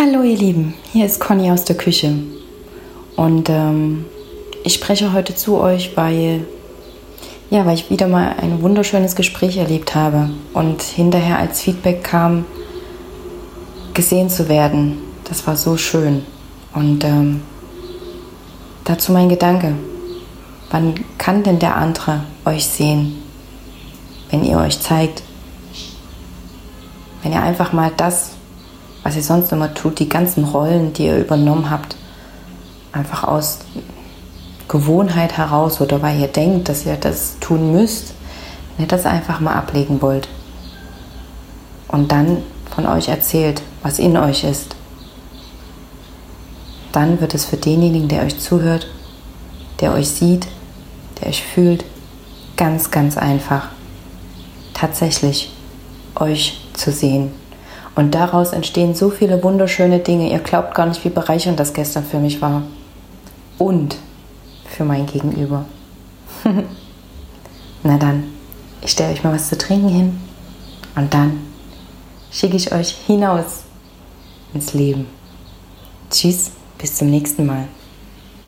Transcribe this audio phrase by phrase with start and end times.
[0.00, 2.14] Hallo ihr Lieben, hier ist Conny aus der Küche
[3.16, 4.04] und ähm,
[4.62, 6.46] ich spreche heute zu euch, weil
[7.50, 12.44] ja, weil ich wieder mal ein wunderschönes Gespräch erlebt habe und hinterher als Feedback kam,
[13.92, 14.98] gesehen zu werden.
[15.24, 16.22] Das war so schön
[16.74, 17.42] und ähm,
[18.84, 19.74] dazu mein Gedanke:
[20.70, 23.20] Wann kann denn der andere euch sehen,
[24.30, 25.24] wenn ihr euch zeigt?
[27.24, 28.37] Wenn ihr einfach mal das
[29.08, 31.96] was ihr sonst immer tut, die ganzen Rollen, die ihr übernommen habt,
[32.92, 33.60] einfach aus
[34.68, 38.12] Gewohnheit heraus oder weil ihr denkt, dass ihr das tun müsst,
[38.76, 40.28] wenn ihr das einfach mal ablegen wollt
[41.88, 44.76] und dann von euch erzählt, was in euch ist,
[46.92, 48.88] dann wird es für denjenigen, der euch zuhört,
[49.80, 50.48] der euch sieht,
[51.18, 51.82] der euch fühlt,
[52.58, 53.68] ganz, ganz einfach,
[54.74, 55.50] tatsächlich
[56.14, 57.32] euch zu sehen.
[57.98, 60.30] Und daraus entstehen so viele wunderschöne Dinge.
[60.30, 62.62] Ihr glaubt gar nicht, wie bereichernd das gestern für mich war.
[63.58, 63.96] Und
[64.66, 65.64] für mein Gegenüber.
[67.82, 68.22] Na dann,
[68.82, 70.20] ich stelle euch mal was zu trinken hin.
[70.94, 71.40] Und dann
[72.30, 73.64] schicke ich euch hinaus
[74.54, 75.08] ins Leben.
[76.08, 77.66] Tschüss, bis zum nächsten Mal.